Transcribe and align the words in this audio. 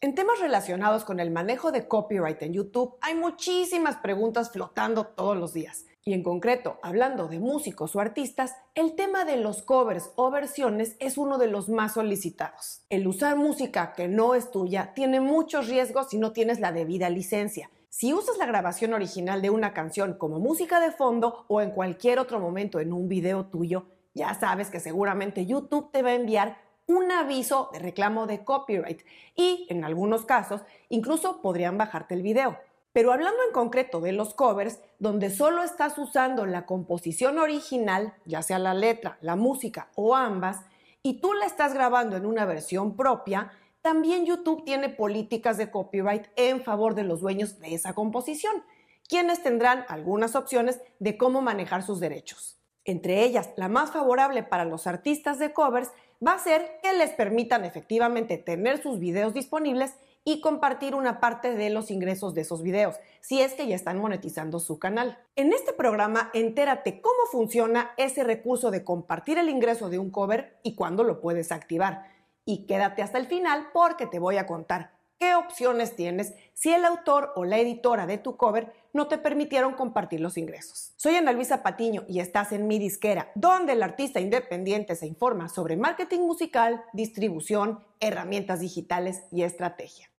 En 0.00 0.14
temas 0.14 0.38
relacionados 0.38 1.04
con 1.04 1.18
el 1.18 1.32
manejo 1.32 1.72
de 1.72 1.88
copyright 1.88 2.40
en 2.42 2.52
YouTube 2.52 2.94
hay 3.00 3.16
muchísimas 3.16 3.96
preguntas 3.96 4.52
flotando 4.52 5.06
todos 5.06 5.36
los 5.36 5.52
días. 5.52 5.86
Y 6.04 6.12
en 6.12 6.22
concreto, 6.22 6.78
hablando 6.84 7.26
de 7.26 7.40
músicos 7.40 7.96
o 7.96 8.00
artistas, 8.00 8.54
el 8.76 8.94
tema 8.94 9.24
de 9.24 9.38
los 9.38 9.62
covers 9.62 10.12
o 10.14 10.30
versiones 10.30 10.94
es 11.00 11.18
uno 11.18 11.36
de 11.36 11.48
los 11.48 11.68
más 11.68 11.94
solicitados. 11.94 12.82
El 12.90 13.08
usar 13.08 13.36
música 13.36 13.92
que 13.92 14.06
no 14.06 14.36
es 14.36 14.52
tuya 14.52 14.92
tiene 14.94 15.20
muchos 15.20 15.66
riesgos 15.66 16.10
si 16.10 16.18
no 16.18 16.30
tienes 16.30 16.60
la 16.60 16.70
debida 16.70 17.10
licencia. 17.10 17.68
Si 17.88 18.14
usas 18.14 18.38
la 18.38 18.46
grabación 18.46 18.94
original 18.94 19.42
de 19.42 19.50
una 19.50 19.74
canción 19.74 20.14
como 20.14 20.38
música 20.38 20.78
de 20.78 20.92
fondo 20.92 21.44
o 21.48 21.60
en 21.60 21.72
cualquier 21.72 22.20
otro 22.20 22.38
momento 22.38 22.78
en 22.78 22.92
un 22.92 23.08
video 23.08 23.46
tuyo, 23.46 23.86
ya 24.14 24.32
sabes 24.34 24.70
que 24.70 24.78
seguramente 24.78 25.44
YouTube 25.44 25.90
te 25.90 26.02
va 26.02 26.10
a 26.10 26.14
enviar 26.14 26.67
un 26.88 27.12
aviso 27.12 27.68
de 27.72 27.78
reclamo 27.78 28.26
de 28.26 28.44
copyright 28.44 29.02
y, 29.36 29.66
en 29.68 29.84
algunos 29.84 30.24
casos, 30.24 30.62
incluso 30.88 31.42
podrían 31.42 31.78
bajarte 31.78 32.14
el 32.14 32.22
video. 32.22 32.58
Pero 32.92 33.12
hablando 33.12 33.38
en 33.46 33.52
concreto 33.52 34.00
de 34.00 34.12
los 34.12 34.32
covers, 34.34 34.80
donde 34.98 35.30
solo 35.30 35.62
estás 35.62 35.98
usando 35.98 36.46
la 36.46 36.64
composición 36.64 37.38
original, 37.38 38.14
ya 38.24 38.42
sea 38.42 38.58
la 38.58 38.72
letra, 38.72 39.18
la 39.20 39.36
música 39.36 39.90
o 39.94 40.16
ambas, 40.16 40.62
y 41.02 41.20
tú 41.20 41.34
la 41.34 41.44
estás 41.44 41.74
grabando 41.74 42.16
en 42.16 42.24
una 42.24 42.46
versión 42.46 42.96
propia, 42.96 43.52
también 43.82 44.24
YouTube 44.24 44.64
tiene 44.64 44.88
políticas 44.88 45.58
de 45.58 45.70
copyright 45.70 46.26
en 46.36 46.64
favor 46.64 46.94
de 46.94 47.04
los 47.04 47.20
dueños 47.20 47.58
de 47.60 47.74
esa 47.74 47.94
composición, 47.94 48.64
quienes 49.06 49.42
tendrán 49.42 49.84
algunas 49.88 50.34
opciones 50.34 50.80
de 50.98 51.18
cómo 51.18 51.42
manejar 51.42 51.82
sus 51.82 52.00
derechos. 52.00 52.58
Entre 52.84 53.22
ellas, 53.22 53.50
la 53.56 53.68
más 53.68 53.90
favorable 53.90 54.42
para 54.42 54.64
los 54.64 54.86
artistas 54.86 55.38
de 55.38 55.52
covers 55.52 55.90
va 56.26 56.34
a 56.34 56.38
ser 56.38 56.80
que 56.82 56.92
les 56.92 57.10
permitan 57.10 57.64
efectivamente 57.64 58.38
tener 58.38 58.82
sus 58.82 58.98
videos 58.98 59.34
disponibles 59.34 59.94
y 60.24 60.40
compartir 60.40 60.94
una 60.94 61.20
parte 61.20 61.54
de 61.54 61.70
los 61.70 61.90
ingresos 61.90 62.34
de 62.34 62.42
esos 62.42 62.62
videos, 62.62 62.96
si 63.20 63.40
es 63.40 63.54
que 63.54 63.66
ya 63.66 63.74
están 63.74 63.98
monetizando 63.98 64.60
su 64.60 64.78
canal. 64.78 65.18
En 65.36 65.52
este 65.52 65.72
programa, 65.72 66.30
entérate 66.34 67.00
cómo 67.00 67.24
funciona 67.30 67.92
ese 67.96 68.24
recurso 68.24 68.70
de 68.70 68.84
compartir 68.84 69.38
el 69.38 69.48
ingreso 69.48 69.88
de 69.88 69.98
un 69.98 70.10
cover 70.10 70.58
y 70.62 70.74
cuándo 70.74 71.02
lo 71.02 71.20
puedes 71.20 71.50
activar. 71.50 72.04
Y 72.44 72.66
quédate 72.66 73.02
hasta 73.02 73.18
el 73.18 73.26
final 73.26 73.68
porque 73.72 74.06
te 74.06 74.18
voy 74.18 74.36
a 74.36 74.46
contar 74.46 74.97
qué 75.18 75.34
opciones 75.34 75.96
tienes 75.96 76.34
si 76.54 76.72
el 76.72 76.84
autor 76.84 77.32
o 77.36 77.44
la 77.44 77.58
editora 77.58 78.06
de 78.06 78.18
tu 78.18 78.36
cover 78.36 78.72
no 78.92 79.08
te 79.08 79.18
permitieron 79.18 79.74
compartir 79.74 80.20
los 80.20 80.36
ingresos. 80.36 80.92
Soy 80.96 81.16
Ana 81.16 81.32
Luisa 81.32 81.62
Patiño 81.62 82.04
y 82.08 82.20
estás 82.20 82.52
en 82.52 82.66
mi 82.66 82.78
disquera, 82.78 83.30
donde 83.34 83.72
el 83.72 83.82
artista 83.82 84.20
independiente 84.20 84.96
se 84.96 85.06
informa 85.06 85.48
sobre 85.48 85.76
marketing 85.76 86.20
musical, 86.20 86.82
distribución, 86.92 87.84
herramientas 88.00 88.60
digitales 88.60 89.22
y 89.30 89.42
estrategia. 89.42 90.10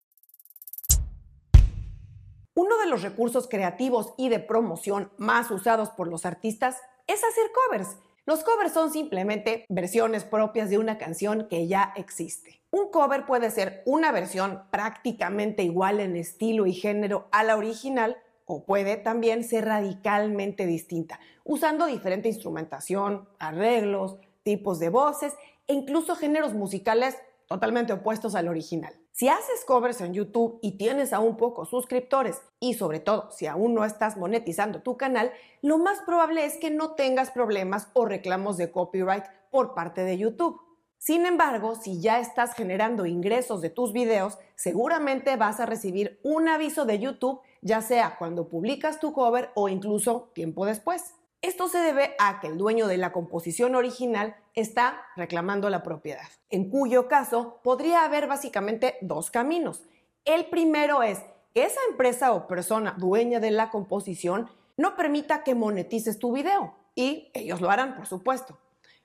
Uno 2.54 2.76
de 2.78 2.86
los 2.86 3.02
recursos 3.02 3.46
creativos 3.48 4.14
y 4.16 4.30
de 4.30 4.40
promoción 4.40 5.12
más 5.16 5.50
usados 5.50 5.90
por 5.90 6.08
los 6.08 6.26
artistas 6.26 6.76
es 7.06 7.22
hacer 7.22 7.50
covers. 7.52 7.96
Los 8.28 8.44
covers 8.44 8.74
son 8.74 8.92
simplemente 8.92 9.64
versiones 9.70 10.22
propias 10.22 10.68
de 10.68 10.76
una 10.76 10.98
canción 10.98 11.48
que 11.48 11.66
ya 11.66 11.94
existe. 11.96 12.60
Un 12.70 12.90
cover 12.90 13.24
puede 13.24 13.50
ser 13.50 13.82
una 13.86 14.12
versión 14.12 14.64
prácticamente 14.70 15.62
igual 15.62 15.98
en 15.98 16.14
estilo 16.14 16.66
y 16.66 16.74
género 16.74 17.28
a 17.32 17.42
la 17.42 17.56
original 17.56 18.18
o 18.44 18.64
puede 18.64 18.98
también 18.98 19.44
ser 19.44 19.64
radicalmente 19.64 20.66
distinta, 20.66 21.20
usando 21.42 21.86
diferente 21.86 22.28
instrumentación, 22.28 23.26
arreglos, 23.38 24.18
tipos 24.42 24.78
de 24.78 24.90
voces 24.90 25.32
e 25.66 25.72
incluso 25.72 26.14
géneros 26.14 26.52
musicales 26.52 27.16
totalmente 27.48 27.92
opuestos 27.92 28.34
al 28.34 28.46
original. 28.48 28.94
Si 29.12 29.28
haces 29.28 29.64
covers 29.66 30.00
en 30.00 30.14
YouTube 30.14 30.60
y 30.62 30.76
tienes 30.76 31.12
aún 31.12 31.36
pocos 31.36 31.70
suscriptores 31.70 32.40
y 32.60 32.74
sobre 32.74 33.00
todo 33.00 33.30
si 33.32 33.46
aún 33.46 33.74
no 33.74 33.84
estás 33.84 34.16
monetizando 34.16 34.82
tu 34.82 34.96
canal, 34.96 35.32
lo 35.62 35.78
más 35.78 36.00
probable 36.02 36.44
es 36.44 36.56
que 36.58 36.70
no 36.70 36.92
tengas 36.92 37.30
problemas 37.30 37.88
o 37.94 38.04
reclamos 38.04 38.56
de 38.58 38.70
copyright 38.70 39.24
por 39.50 39.74
parte 39.74 40.02
de 40.02 40.18
YouTube. 40.18 40.60
Sin 40.98 41.26
embargo, 41.26 41.74
si 41.74 42.00
ya 42.00 42.20
estás 42.20 42.54
generando 42.54 43.06
ingresos 43.06 43.60
de 43.60 43.70
tus 43.70 43.92
videos, 43.92 44.38
seguramente 44.56 45.36
vas 45.36 45.60
a 45.60 45.66
recibir 45.66 46.20
un 46.22 46.48
aviso 46.48 46.84
de 46.84 46.98
YouTube, 46.98 47.40
ya 47.62 47.80
sea 47.82 48.16
cuando 48.18 48.48
publicas 48.48 49.00
tu 49.00 49.12
cover 49.12 49.50
o 49.54 49.68
incluso 49.68 50.30
tiempo 50.34 50.66
después. 50.66 51.14
Esto 51.40 51.68
se 51.68 51.78
debe 51.78 52.16
a 52.18 52.40
que 52.40 52.48
el 52.48 52.58
dueño 52.58 52.88
de 52.88 52.96
la 52.96 53.12
composición 53.12 53.76
original 53.76 54.34
está 54.54 55.04
reclamando 55.14 55.70
la 55.70 55.84
propiedad, 55.84 56.26
en 56.50 56.68
cuyo 56.68 57.06
caso 57.06 57.60
podría 57.62 58.04
haber 58.04 58.26
básicamente 58.26 58.96
dos 59.02 59.30
caminos. 59.30 59.84
El 60.24 60.46
primero 60.46 61.04
es 61.04 61.20
que 61.54 61.62
esa 61.62 61.80
empresa 61.90 62.32
o 62.32 62.48
persona 62.48 62.96
dueña 62.98 63.38
de 63.38 63.52
la 63.52 63.70
composición 63.70 64.50
no 64.76 64.96
permita 64.96 65.44
que 65.44 65.54
monetices 65.54 66.18
tu 66.18 66.32
video, 66.32 66.74
y 66.96 67.30
ellos 67.34 67.60
lo 67.60 67.70
harán, 67.70 67.94
por 67.94 68.08
supuesto. 68.08 68.58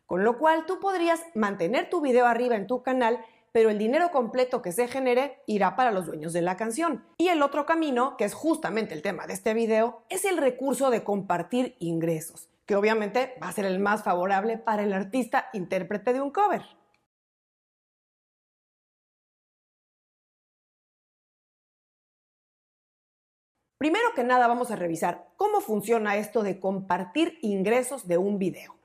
Con 0.07 0.23
lo 0.23 0.39
cual 0.39 0.65
tú 0.65 0.79
podrías 0.79 1.21
mantener 1.35 1.91
tu 1.91 2.01
video 2.01 2.25
arriba 2.25 2.55
en 2.55 2.65
tu 2.65 2.81
canal, 2.81 3.23
pero 3.53 3.69
el 3.69 3.77
dinero 3.77 4.11
completo 4.11 4.61
que 4.61 4.73
se 4.73 4.89
genere 4.89 5.41
irá 5.45 5.77
para 5.77 5.91
los 5.91 6.07
dueños 6.07 6.33
de 6.33 6.41
la 6.41 6.57
canción. 6.57 7.05
Y 7.17 7.29
el 7.29 7.41
otro 7.41 7.65
camino, 7.65 8.17
que 8.17 8.25
es 8.25 8.33
justamente 8.33 8.95
el 8.95 9.03
tema 9.03 9.27
de 9.27 9.33
este 9.33 9.53
video, 9.53 10.03
es 10.09 10.25
el 10.25 10.37
recurso 10.37 10.89
de 10.89 11.03
compartir 11.03 11.77
ingresos, 11.79 12.49
que 12.65 12.75
obviamente 12.75 13.35
va 13.41 13.47
a 13.47 13.53
ser 13.53 13.65
el 13.65 13.79
más 13.79 14.03
favorable 14.03 14.57
para 14.57 14.83
el 14.83 14.91
artista 14.91 15.49
intérprete 15.53 16.13
de 16.13 16.21
un 16.21 16.31
cover. 16.31 16.63
Primero 23.77 24.13
que 24.15 24.23
nada 24.23 24.47
vamos 24.47 24.71
a 24.71 24.77
revisar 24.77 25.27
cómo 25.35 25.61
funciona 25.61 26.15
esto 26.15 26.41
de 26.41 26.59
compartir 26.59 27.37
ingresos 27.41 28.07
de 28.07 28.17
un 28.17 28.39
video. 28.39 28.75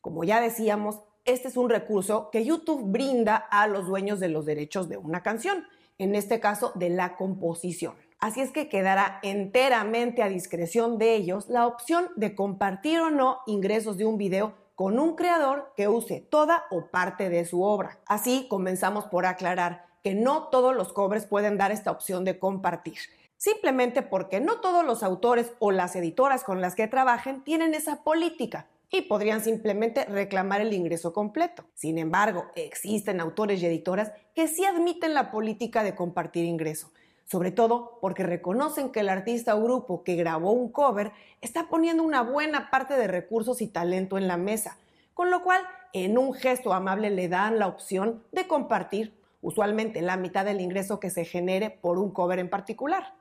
Como 0.00 0.24
ya 0.24 0.40
decíamos, 0.40 1.02
este 1.28 1.48
es 1.48 1.58
un 1.58 1.68
recurso 1.68 2.30
que 2.30 2.42
YouTube 2.42 2.90
brinda 2.90 3.36
a 3.36 3.66
los 3.66 3.86
dueños 3.86 4.18
de 4.18 4.28
los 4.28 4.46
derechos 4.46 4.88
de 4.88 4.96
una 4.96 5.22
canción, 5.22 5.66
en 5.98 6.14
este 6.14 6.40
caso 6.40 6.72
de 6.74 6.88
la 6.88 7.16
composición. 7.16 7.94
Así 8.18 8.40
es 8.40 8.50
que 8.50 8.70
quedará 8.70 9.20
enteramente 9.22 10.22
a 10.22 10.30
discreción 10.30 10.96
de 10.96 11.14
ellos 11.14 11.50
la 11.50 11.66
opción 11.66 12.08
de 12.16 12.34
compartir 12.34 13.00
o 13.00 13.10
no 13.10 13.40
ingresos 13.46 13.98
de 13.98 14.06
un 14.06 14.16
video 14.16 14.54
con 14.74 14.98
un 14.98 15.16
creador 15.16 15.72
que 15.76 15.86
use 15.86 16.20
toda 16.20 16.64
o 16.70 16.86
parte 16.86 17.28
de 17.28 17.44
su 17.44 17.62
obra. 17.62 17.98
Así 18.06 18.46
comenzamos 18.48 19.04
por 19.04 19.26
aclarar 19.26 19.84
que 20.02 20.14
no 20.14 20.44
todos 20.44 20.74
los 20.74 20.94
covers 20.94 21.26
pueden 21.26 21.58
dar 21.58 21.72
esta 21.72 21.90
opción 21.90 22.24
de 22.24 22.38
compartir, 22.38 22.96
simplemente 23.36 24.00
porque 24.00 24.40
no 24.40 24.60
todos 24.60 24.82
los 24.82 25.02
autores 25.02 25.52
o 25.58 25.72
las 25.72 25.94
editoras 25.94 26.42
con 26.42 26.62
las 26.62 26.74
que 26.74 26.88
trabajen 26.88 27.44
tienen 27.44 27.74
esa 27.74 28.02
política 28.02 28.66
y 28.90 29.02
podrían 29.02 29.42
simplemente 29.42 30.04
reclamar 30.06 30.60
el 30.60 30.72
ingreso 30.72 31.12
completo. 31.12 31.64
Sin 31.74 31.98
embargo, 31.98 32.46
existen 32.54 33.20
autores 33.20 33.62
y 33.62 33.66
editoras 33.66 34.12
que 34.34 34.48
sí 34.48 34.64
admiten 34.64 35.14
la 35.14 35.30
política 35.30 35.82
de 35.82 35.94
compartir 35.94 36.44
ingreso, 36.44 36.90
sobre 37.24 37.50
todo 37.50 37.98
porque 38.00 38.22
reconocen 38.22 38.90
que 38.90 39.00
el 39.00 39.10
artista 39.10 39.54
o 39.54 39.62
grupo 39.62 40.04
que 40.04 40.16
grabó 40.16 40.52
un 40.52 40.72
cover 40.72 41.12
está 41.40 41.68
poniendo 41.68 42.02
una 42.02 42.22
buena 42.22 42.70
parte 42.70 42.96
de 42.96 43.06
recursos 43.06 43.60
y 43.60 43.68
talento 43.68 44.16
en 44.16 44.26
la 44.26 44.36
mesa, 44.36 44.78
con 45.12 45.30
lo 45.30 45.42
cual 45.42 45.62
en 45.92 46.16
un 46.16 46.32
gesto 46.32 46.72
amable 46.72 47.10
le 47.10 47.28
dan 47.28 47.58
la 47.58 47.66
opción 47.66 48.24
de 48.32 48.46
compartir 48.46 49.14
usualmente 49.42 50.02
la 50.02 50.16
mitad 50.16 50.44
del 50.44 50.60
ingreso 50.60 50.98
que 50.98 51.10
se 51.10 51.24
genere 51.24 51.70
por 51.70 51.98
un 51.98 52.10
cover 52.10 52.38
en 52.38 52.50
particular. 52.50 53.17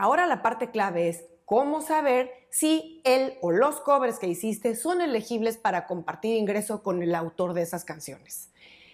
Ahora 0.00 0.28
la 0.28 0.42
parte 0.42 0.70
clave 0.70 1.08
es 1.08 1.24
cómo 1.44 1.80
saber 1.80 2.30
si 2.50 3.02
él 3.02 3.34
o 3.40 3.50
los 3.50 3.80
covers 3.80 4.20
que 4.20 4.28
hiciste 4.28 4.76
son 4.76 5.00
elegibles 5.00 5.56
para 5.56 5.88
compartir 5.88 6.36
ingreso 6.36 6.84
con 6.84 7.02
el 7.02 7.16
autor 7.16 7.52
de 7.52 7.62
esas 7.62 7.84
canciones. 7.84 8.52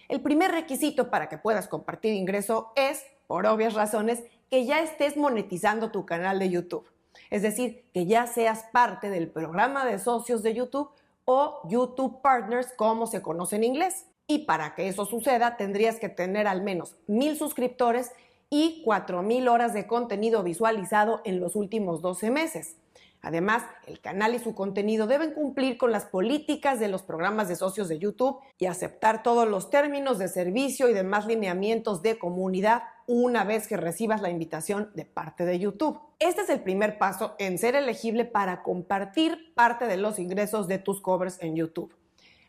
El 0.09 0.21
primer 0.21 0.49
requisito 0.49 1.11
para 1.11 1.29
que 1.29 1.37
puedas 1.37 1.67
compartir 1.67 2.15
ingreso 2.15 2.73
es, 2.75 3.05
por 3.27 3.45
obvias 3.45 3.75
razones, 3.75 4.23
que 4.49 4.65
ya 4.65 4.81
estés 4.81 5.15
monetizando 5.15 5.91
tu 5.91 6.07
canal 6.07 6.39
de 6.39 6.49
YouTube. 6.49 6.89
Es 7.29 7.43
decir, 7.43 7.85
que 7.93 8.07
ya 8.07 8.25
seas 8.25 8.63
parte 8.71 9.11
del 9.11 9.29
programa 9.29 9.85
de 9.85 9.99
socios 9.99 10.41
de 10.41 10.55
YouTube 10.55 10.89
o 11.25 11.61
YouTube 11.69 12.19
Partners, 12.23 12.73
como 12.75 13.05
se 13.05 13.21
conoce 13.21 13.57
en 13.57 13.63
inglés. 13.63 14.07
Y 14.25 14.39
para 14.45 14.73
que 14.73 14.87
eso 14.87 15.05
suceda, 15.05 15.55
tendrías 15.55 15.99
que 15.99 16.09
tener 16.09 16.47
al 16.47 16.63
menos 16.63 16.95
mil 17.05 17.37
suscriptores 17.37 18.11
y 18.55 18.81
4.000 18.85 19.49
horas 19.49 19.73
de 19.73 19.85
contenido 19.85 20.41
visualizado 20.41 21.19
en 21.25 21.41
los 21.41 21.57
últimos 21.57 22.01
12 22.01 22.31
meses. 22.31 22.77
Además, 23.21 23.63
el 23.85 23.99
canal 23.99 24.33
y 24.33 24.39
su 24.39 24.55
contenido 24.55 25.07
deben 25.07 25.33
cumplir 25.33 25.77
con 25.77 25.91
las 25.91 26.05
políticas 26.05 26.79
de 26.79 26.87
los 26.87 27.01
programas 27.01 27.49
de 27.49 27.57
socios 27.57 27.89
de 27.89 27.99
YouTube 27.99 28.37
y 28.57 28.67
aceptar 28.67 29.23
todos 29.23 29.45
los 29.45 29.69
términos 29.69 30.19
de 30.19 30.29
servicio 30.29 30.87
y 30.87 30.93
demás 30.93 31.25
lineamientos 31.25 32.01
de 32.01 32.17
comunidad 32.17 32.83
una 33.07 33.43
vez 33.43 33.67
que 33.67 33.75
recibas 33.75 34.21
la 34.21 34.29
invitación 34.29 34.89
de 34.93 35.03
parte 35.03 35.43
de 35.43 35.59
YouTube. 35.59 35.99
Este 36.19 36.43
es 36.43 36.49
el 36.49 36.61
primer 36.61 36.97
paso 36.97 37.35
en 37.39 37.57
ser 37.57 37.75
elegible 37.75 38.23
para 38.23 38.63
compartir 38.63 39.53
parte 39.53 39.85
de 39.85 39.97
los 39.97 40.17
ingresos 40.17 40.69
de 40.69 40.77
tus 40.77 41.01
covers 41.01 41.41
en 41.41 41.57
YouTube. 41.57 41.93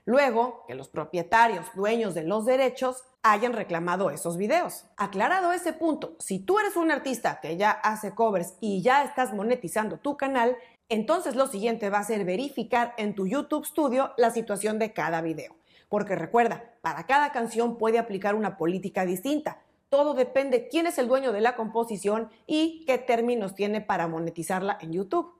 Luego, 0.06 0.64
que 0.68 0.76
los 0.76 0.88
propietarios, 0.88 1.66
dueños 1.74 2.14
de 2.14 2.22
los 2.22 2.46
derechos, 2.46 3.02
hayan 3.24 3.52
reclamado 3.52 4.10
esos 4.10 4.36
videos. 4.36 4.86
Aclarado 4.96 5.52
ese 5.52 5.72
punto, 5.72 6.14
si 6.20 6.38
tú 6.38 6.60
eres 6.60 6.76
un 6.76 6.92
artista 6.92 7.40
que 7.40 7.56
ya 7.56 7.72
hace 7.72 8.14
covers 8.14 8.54
y 8.60 8.82
ya 8.82 9.02
estás 9.02 9.34
monetizando 9.34 9.98
tu 9.98 10.16
canal, 10.16 10.56
entonces 10.88 11.34
lo 11.34 11.48
siguiente 11.48 11.90
va 11.90 11.98
a 11.98 12.04
ser 12.04 12.24
verificar 12.24 12.94
en 12.98 13.16
tu 13.16 13.26
YouTube 13.26 13.66
Studio 13.66 14.12
la 14.16 14.30
situación 14.30 14.78
de 14.78 14.92
cada 14.92 15.22
video. 15.22 15.56
Porque 15.88 16.14
recuerda, 16.14 16.76
para 16.82 17.04
cada 17.06 17.32
canción 17.32 17.76
puede 17.76 17.98
aplicar 17.98 18.36
una 18.36 18.56
política 18.56 19.04
distinta. 19.04 19.60
Todo 19.88 20.14
depende 20.14 20.68
quién 20.68 20.86
es 20.86 20.98
el 20.98 21.08
dueño 21.08 21.32
de 21.32 21.40
la 21.40 21.56
composición 21.56 22.30
y 22.46 22.84
qué 22.86 22.98
términos 22.98 23.56
tiene 23.56 23.80
para 23.80 24.06
monetizarla 24.06 24.78
en 24.80 24.92
YouTube. 24.92 25.34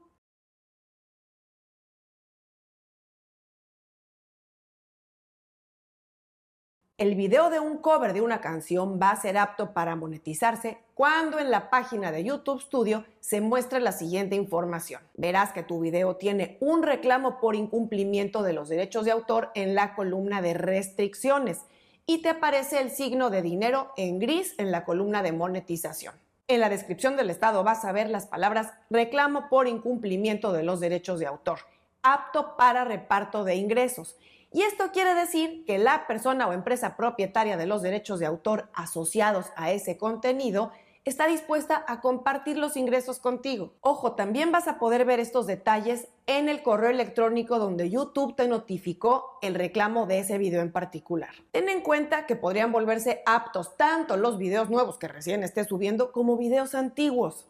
El 6.98 7.14
video 7.14 7.50
de 7.50 7.60
un 7.60 7.76
cover 7.76 8.14
de 8.14 8.22
una 8.22 8.40
canción 8.40 8.98
va 8.98 9.10
a 9.10 9.20
ser 9.20 9.36
apto 9.36 9.74
para 9.74 9.96
monetizarse 9.96 10.78
cuando 10.94 11.38
en 11.38 11.50
la 11.50 11.68
página 11.68 12.10
de 12.10 12.24
YouTube 12.24 12.62
Studio 12.62 13.04
se 13.20 13.42
muestre 13.42 13.80
la 13.80 13.92
siguiente 13.92 14.34
información. 14.34 15.02
Verás 15.12 15.52
que 15.52 15.62
tu 15.62 15.78
video 15.78 16.16
tiene 16.16 16.56
un 16.58 16.82
reclamo 16.82 17.38
por 17.38 17.54
incumplimiento 17.54 18.42
de 18.42 18.54
los 18.54 18.70
derechos 18.70 19.04
de 19.04 19.10
autor 19.10 19.50
en 19.54 19.74
la 19.74 19.94
columna 19.94 20.40
de 20.40 20.54
restricciones 20.54 21.60
y 22.06 22.22
te 22.22 22.30
aparece 22.30 22.80
el 22.80 22.90
signo 22.90 23.28
de 23.28 23.42
dinero 23.42 23.92
en 23.98 24.18
gris 24.18 24.54
en 24.56 24.70
la 24.72 24.86
columna 24.86 25.22
de 25.22 25.32
monetización. 25.32 26.14
En 26.48 26.60
la 26.60 26.70
descripción 26.70 27.18
del 27.18 27.28
estado 27.28 27.62
vas 27.62 27.84
a 27.84 27.92
ver 27.92 28.08
las 28.08 28.24
palabras 28.24 28.72
reclamo 28.88 29.50
por 29.50 29.68
incumplimiento 29.68 30.54
de 30.54 30.62
los 30.62 30.80
derechos 30.80 31.18
de 31.18 31.26
autor, 31.26 31.58
apto 32.02 32.56
para 32.56 32.84
reparto 32.84 33.44
de 33.44 33.56
ingresos 33.56 34.16
y 34.56 34.62
esto 34.62 34.90
quiere 34.90 35.14
decir 35.14 35.66
que 35.66 35.76
la 35.76 36.06
persona 36.06 36.48
o 36.48 36.54
empresa 36.54 36.96
propietaria 36.96 37.58
de 37.58 37.66
los 37.66 37.82
derechos 37.82 38.20
de 38.20 38.24
autor 38.24 38.70
asociados 38.72 39.48
a 39.54 39.70
ese 39.70 39.98
contenido 39.98 40.72
está 41.04 41.26
dispuesta 41.26 41.84
a 41.86 42.00
compartir 42.00 42.56
los 42.56 42.78
ingresos 42.78 43.18
contigo. 43.18 43.74
Ojo, 43.82 44.12
también 44.12 44.52
vas 44.52 44.66
a 44.66 44.78
poder 44.78 45.04
ver 45.04 45.20
estos 45.20 45.46
detalles 45.46 46.08
en 46.24 46.48
el 46.48 46.62
correo 46.62 46.88
electrónico 46.88 47.58
donde 47.58 47.90
YouTube 47.90 48.34
te 48.34 48.48
notificó 48.48 49.38
el 49.42 49.54
reclamo 49.54 50.06
de 50.06 50.20
ese 50.20 50.38
video 50.38 50.62
en 50.62 50.72
particular. 50.72 51.34
Ten 51.52 51.68
en 51.68 51.82
cuenta 51.82 52.24
que 52.24 52.34
podrían 52.34 52.72
volverse 52.72 53.20
aptos 53.26 53.76
tanto 53.76 54.16
los 54.16 54.38
videos 54.38 54.70
nuevos 54.70 54.96
que 54.96 55.06
recién 55.06 55.42
estés 55.42 55.66
subiendo 55.66 56.12
como 56.12 56.38
videos 56.38 56.74
antiguos. 56.74 57.46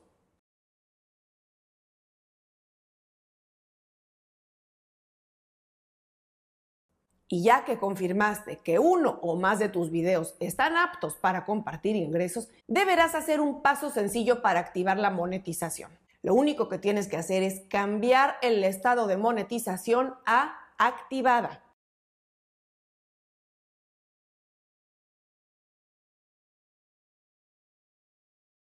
Y 7.28 7.43
ya 7.43 7.64
que 7.64 7.78
confirmaste 7.78 8.58
que 8.58 8.78
uno 8.78 9.19
o 9.23 9.37
más 9.37 9.58
de 9.58 9.69
tus 9.69 9.90
videos 9.90 10.37
están 10.38 10.76
aptos 10.76 11.17
para 11.17 11.44
compartir 11.44 11.96
ingresos, 11.96 12.49
deberás 12.69 13.14
hacer 13.14 13.40
un 13.40 13.62
paso 13.62 13.90
sencillo 13.90 14.43
para 14.43 14.61
activar 14.61 14.99
la 14.99 15.11
monetización. 15.11 15.90
Lo 16.23 16.34
único 16.34 16.69
que 16.69 16.78
tienes 16.78 17.08
que 17.08 17.17
hacer 17.17 17.43
es 17.43 17.62
cambiar 17.69 18.37
el 18.43 18.62
estado 18.64 19.06
de 19.06 19.17
monetización 19.17 20.14
a 20.25 20.56
activada. 20.78 21.66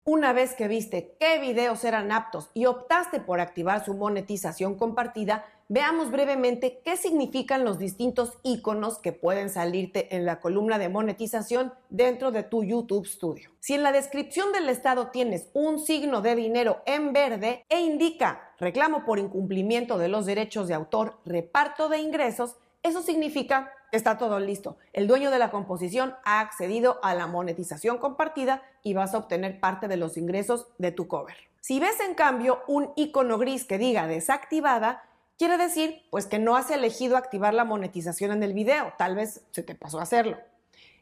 Una 0.05 0.33
vez 0.33 0.55
que 0.55 0.67
viste 0.67 1.15
qué 1.21 1.39
videos 1.39 1.85
eran 1.85 2.11
aptos 2.11 2.51
y 2.55 2.67
optaste 2.67 3.21
por 3.21 3.39
activar 3.39 3.85
su 3.85 3.95
monetización 3.95 4.75
compartida, 4.75 5.45
veamos 5.69 6.11
brevemente 6.11 6.81
qué 6.85 6.97
significan 6.97 7.65
los 7.65 7.79
distintos 7.79 8.37
iconos 8.43 8.99
que 8.99 9.13
pueden 9.13 9.49
salirte 9.49 10.17
en 10.17 10.27
la 10.27 10.41
columna 10.41 10.79
de 10.79 10.89
monetización 10.89 11.73
dentro 11.89 12.33
de 12.33 12.43
tu 12.43 12.65
YouTube 12.65 13.07
Studio. 13.07 13.53
Si 13.61 13.75
en 13.75 13.85
la 13.85 13.93
descripción 13.93 14.53
del 14.53 14.69
estado 14.71 15.13
tienes 15.13 15.51
un 15.53 15.79
signo 15.79 16.21
de 16.21 16.35
dinero 16.35 16.83
en 16.85 17.13
verde 17.13 17.65
e 17.69 17.81
indica 17.81 18.51
reclamo 18.59 19.05
por 19.05 19.21
incumplimiento 19.21 19.99
de 19.99 20.09
los 20.09 20.27
derechos 20.27 20.67
de 20.67 20.75
autor, 20.75 21.21
reparto 21.25 21.89
de 21.89 21.99
ingresos, 21.99 22.57
eso 22.83 23.03
significa 23.03 23.71
está 23.93 24.19
todo 24.19 24.41
listo. 24.41 24.77
El 24.93 25.07
dueño 25.07 25.31
de 25.31 25.39
la 25.39 25.51
composición 25.51 26.15
ha 26.25 26.41
accedido 26.41 26.99
a 27.03 27.15
la 27.15 27.27
monetización 27.27 27.99
compartida 27.99 28.63
y 28.83 28.95
vas 28.95 29.15
a 29.15 29.19
obtener 29.19 29.61
parte 29.61 29.87
de 29.87 29.99
los 29.99 30.17
ingresos 30.17 30.67
de 30.79 30.91
tu 30.91 31.07
cover. 31.07 31.37
Si 31.61 31.79
ves 31.79 32.01
en 32.01 32.15
cambio 32.15 32.63
un 32.67 32.91
icono 32.97 33.39
gris 33.39 33.65
que 33.65 33.79
diga 33.79 34.09
desactivada, 34.09 35.05
quiere 35.39 35.59
decir 35.59 36.03
pues 36.11 36.27
que 36.27 36.39
no 36.39 36.57
has 36.57 36.71
elegido 36.71 37.17
activar 37.17 37.55
la 37.55 37.65
monetización 37.65 38.33
en 38.33 38.43
el 38.43 38.55
video, 38.55 38.95
tal 38.99 39.15
vez 39.15 39.45
se 39.53 39.63
te 39.63 39.75
pasó 39.75 40.01
a 40.01 40.03
hacerlo. 40.03 40.39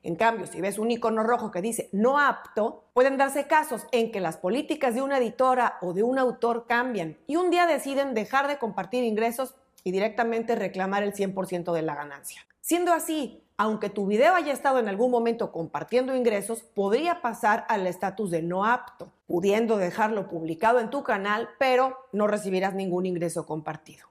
En 0.03 0.17
cambio, 0.17 0.47
si 0.47 0.61
ves 0.61 0.79
un 0.79 0.91
icono 0.91 1.23
rojo 1.23 1.51
que 1.51 1.63
dice 1.63 1.91
no 1.93 2.19
apto, 2.19 2.85
pueden 2.95 3.19
darse 3.19 3.47
casos 3.47 3.87
en 3.93 4.11
que 4.11 4.21
las 4.21 4.39
políticas 4.39 4.95
de 4.95 5.03
una 5.03 5.19
editora 5.19 5.79
o 5.83 5.93
de 5.93 6.03
un 6.03 6.19
autor 6.19 6.67
cambian 6.67 7.19
y 7.27 7.37
un 7.37 7.51
día 7.51 7.67
deciden 7.67 8.15
dejar 8.15 8.49
de 8.49 8.59
compartir 8.59 9.05
ingresos 9.05 9.55
y 9.85 9.93
directamente 9.93 10.57
reclamar 10.57 11.03
el 11.03 11.15
100% 11.15 11.73
de 11.73 11.83
la 11.83 11.95
ganancia. 11.95 12.47
Siendo 12.71 12.93
así, 12.93 13.43
aunque 13.57 13.91
tu 13.91 14.07
video 14.07 14.37
haya 14.37 14.53
estado 14.53 14.79
en 14.79 14.87
algún 14.87 15.11
momento 15.11 15.51
compartiendo 15.51 16.15
ingresos, 16.15 16.63
podría 16.63 17.21
pasar 17.21 17.67
al 17.69 17.85
estatus 17.89 18.31
de 18.31 18.43
no 18.43 18.65
apto, 18.65 19.13
pudiendo 19.27 19.77
dejarlo 19.77 20.29
publicado 20.29 20.79
en 20.79 20.89
tu 20.89 21.03
canal, 21.03 21.49
pero 21.59 21.97
no 22.13 22.29
recibirás 22.29 22.73
ningún 22.77 23.07
ingreso 23.07 23.45
compartido. 23.45 24.10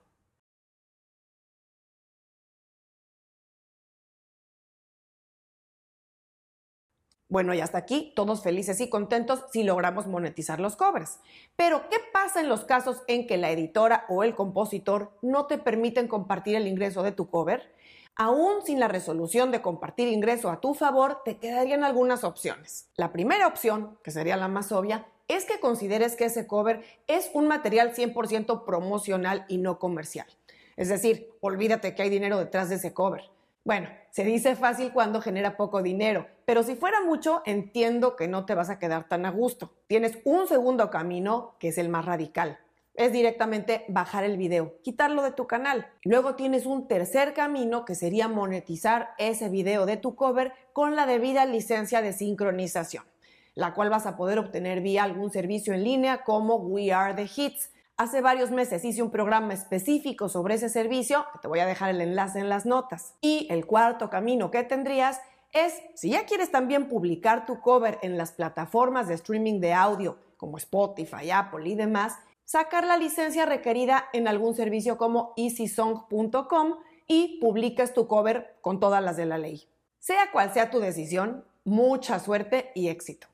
Bueno, 7.30 7.54
y 7.54 7.62
hasta 7.62 7.78
aquí, 7.78 8.12
todos 8.16 8.42
felices 8.42 8.82
y 8.82 8.90
contentos 8.90 9.44
si 9.52 9.62
logramos 9.62 10.08
monetizar 10.08 10.60
los 10.60 10.76
covers. 10.76 11.20
Pero, 11.56 11.88
¿qué 11.88 11.98
pasa 12.12 12.42
en 12.42 12.50
los 12.50 12.64
casos 12.64 13.04
en 13.08 13.28
que 13.28 13.38
la 13.38 13.52
editora 13.52 14.06
o 14.10 14.24
el 14.24 14.34
compositor 14.34 15.12
no 15.22 15.46
te 15.46 15.60
permiten 15.60 16.08
compartir 16.08 16.56
el 16.56 16.68
ingreso 16.68 17.04
de 17.04 17.12
tu 17.12 17.30
cover? 17.30 17.72
Aún 18.16 18.66
sin 18.66 18.80
la 18.80 18.88
resolución 18.88 19.52
de 19.52 19.62
compartir 19.62 20.08
ingreso 20.08 20.50
a 20.50 20.60
tu 20.60 20.74
favor, 20.74 21.22
te 21.24 21.38
quedarían 21.38 21.84
algunas 21.84 22.24
opciones. 22.24 22.90
La 22.96 23.12
primera 23.12 23.46
opción, 23.46 24.00
que 24.04 24.10
sería 24.10 24.36
la 24.36 24.48
más 24.48 24.72
obvia, 24.72 25.06
es 25.28 25.46
que 25.46 25.60
consideres 25.60 26.16
que 26.16 26.26
ese 26.26 26.48
cover 26.48 26.84
es 27.06 27.30
un 27.34 27.48
material 27.48 27.94
100% 27.94 28.66
promocional 28.66 29.46
y 29.48 29.60
no 29.60 29.78
comercial. 29.78 30.26
Es 30.78 30.90
decir, 30.90 31.30
olvídate 31.42 31.94
que 31.94 32.02
hay 32.02 32.10
dinero 32.10 32.40
detrás 32.40 32.70
de 32.70 32.76
ese 32.76 32.92
cover. 32.92 33.30
Bueno, 33.70 33.88
se 34.10 34.24
dice 34.24 34.56
fácil 34.56 34.92
cuando 34.92 35.22
genera 35.22 35.56
poco 35.56 35.84
dinero, 35.84 36.26
pero 36.44 36.64
si 36.64 36.74
fuera 36.74 37.02
mucho, 37.02 37.44
entiendo 37.46 38.16
que 38.16 38.28
no 38.28 38.48
te 38.48 38.56
vas 38.56 38.72
a 38.72 38.80
quedar 38.80 39.08
tan 39.08 39.28
a 39.28 39.30
gusto. 39.30 39.76
Tienes 39.86 40.18
un 40.24 40.48
segundo 40.48 40.90
camino, 40.90 41.56
que 41.60 41.68
es 41.68 41.78
el 41.78 41.88
más 41.88 42.04
radical 42.04 42.58
es 42.96 43.14
directamente 43.14 43.86
bajar 43.88 44.24
el 44.24 44.38
video, 44.38 44.82
quitarlo 44.82 45.22
de 45.22 45.32
tu 45.32 45.48
canal. 45.48 45.88
Luego 46.04 46.36
tienes 46.36 46.66
un 46.66 46.88
tercer 46.88 47.34
camino 47.34 47.86
que 47.86 47.96
sería 47.96 48.28
monetizar 48.28 49.12
ese 49.20 49.48
video 49.48 49.86
de 49.86 49.96
tu 49.98 50.16
cover 50.16 50.52
con 50.74 50.98
la 50.98 51.06
debida 51.06 51.46
licencia 51.46 52.02
de 52.02 52.12
sincronización, 52.12 53.06
la 53.54 53.74
cual 53.74 53.90
vas 53.90 54.06
a 54.06 54.18
poder 54.18 54.40
obtener 54.40 54.82
vía 54.82 55.04
algún 55.04 55.32
servicio 55.32 55.74
en 55.74 55.86
línea 55.86 56.24
como 56.24 56.56
We 56.56 56.92
Are 56.92 57.14
the 57.14 57.30
Hits. 57.34 57.70
Hace 58.00 58.22
varios 58.22 58.50
meses 58.50 58.86
hice 58.86 59.04
un 59.04 59.12
programa 59.12 59.54
específico 59.54 60.30
sobre 60.30 60.56
ese 60.56 60.70
servicio, 60.70 61.26
te 61.42 61.50
voy 61.50 61.60
a 61.60 61.66
dejar 61.66 61.90
el 61.90 62.00
enlace 62.00 62.40
en 62.40 62.48
las 62.48 62.66
notas. 62.66 63.14
Y 63.20 63.46
el 63.50 63.66
cuarto 63.66 64.10
camino 64.10 64.52
que 64.52 64.64
tendrías 64.64 65.20
es, 65.52 65.74
si 65.96 66.12
ya 66.12 66.26
quieres 66.26 66.50
también 66.50 66.88
publicar 66.88 67.46
tu 67.46 67.60
cover 67.60 68.00
en 68.02 68.18
las 68.18 68.32
plataformas 68.32 69.10
de 69.10 69.16
streaming 69.16 69.60
de 69.60 69.74
audio 69.74 70.18
como 70.38 70.56
Spotify, 70.56 71.30
Apple 71.30 71.68
y 71.68 71.76
demás, 71.76 72.16
sacar 72.46 72.88
la 72.88 72.96
licencia 72.96 73.46
requerida 73.46 74.06
en 74.14 74.30
algún 74.30 74.56
servicio 74.56 74.98
como 74.98 75.34
easysong.com 75.36 76.76
y 77.06 77.38
publicas 77.42 77.94
tu 77.94 78.08
cover 78.08 78.56
con 78.62 78.80
todas 78.80 79.04
las 79.04 79.18
de 79.18 79.26
la 79.26 79.38
ley. 79.38 79.68
Sea 80.00 80.32
cual 80.32 80.54
sea 80.54 80.70
tu 80.70 80.80
decisión, 80.80 81.44
mucha 81.66 82.20
suerte 82.20 82.72
y 82.76 82.88
éxito. 82.88 83.28